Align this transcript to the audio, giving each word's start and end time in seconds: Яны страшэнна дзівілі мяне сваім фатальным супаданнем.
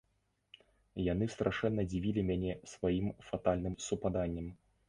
Яны 1.07 1.27
страшэнна 1.33 1.85
дзівілі 1.91 2.21
мяне 2.31 2.57
сваім 2.75 3.13
фатальным 3.29 3.81
супаданнем. 3.91 4.53